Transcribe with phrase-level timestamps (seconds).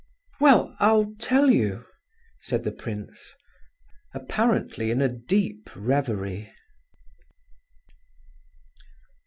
[0.39, 1.83] "Well, I'll tell you,"
[2.39, 3.35] said the prince,
[4.15, 6.51] apparently in a deep reverie.